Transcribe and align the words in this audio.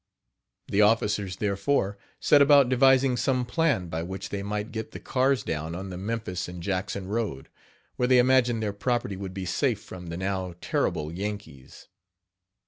The 0.67 0.81
officers, 0.81 1.35
therefore, 1.37 1.99
set 2.19 2.41
about 2.41 2.69
devising 2.69 3.17
some 3.17 3.45
plan 3.45 3.87
by 3.87 4.01
which 4.01 4.29
they 4.29 4.41
might 4.41 4.71
get 4.71 4.93
the 4.93 4.99
cars 4.99 5.43
down 5.43 5.75
on 5.75 5.91
the 5.91 5.97
Memphis 5.99 6.47
and 6.47 6.63
Jackson 6.63 7.05
road, 7.07 7.49
where 7.97 8.07
they 8.07 8.17
imagine 8.17 8.61
their 8.61 8.73
property 8.73 9.15
would 9.15 9.35
be 9.35 9.45
safe 9.45 9.79
from 9.79 10.07
the 10.07 10.17
now 10.17 10.55
terrible 10.59 11.11
Yankees. 11.13 11.87